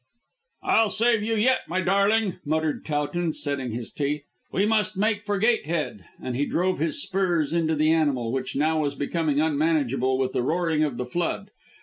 "I'll 0.63 0.89
save 0.89 1.21
you 1.21 1.35
yet, 1.35 1.59
my 1.67 1.81
darling," 1.81 2.37
muttered 2.43 2.83
Towton, 2.83 3.33
setting 3.33 3.69
his 3.69 3.91
teeth. 3.91 4.23
"We 4.51 4.65
must 4.65 4.97
make 4.97 5.21
for 5.23 5.37
Gatehead," 5.37 6.05
and 6.19 6.35
he 6.35 6.47
drove 6.47 6.79
his 6.79 6.99
spurs 6.99 7.53
into 7.53 7.75
the 7.75 7.91
animal, 7.91 8.31
which 8.31 8.55
now 8.55 8.79
was 8.81 8.95
becoming 8.95 9.39
unmanageable 9.39 10.17
with 10.17 10.33
the 10.33 10.41
roaring 10.41 10.83
of 10.83 10.97
the 10.97 11.05
flood. 11.05 11.51